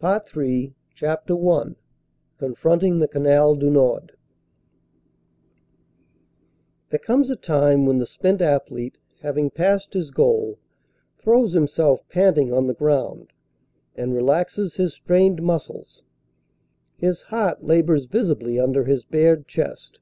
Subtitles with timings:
[0.00, 1.74] CAMBRAI CAMBRAI CHAPTER I
[2.38, 4.12] CONFRONTING THE CANAL DU NORD
[6.90, 10.60] THERE comes a time when the spent athlete, having passed his goal,
[11.18, 13.32] throws himself panting on the ground
[13.96, 16.04] and relaxes his strained muscles;
[16.96, 19.98] his heart labors visibly under his bared chest.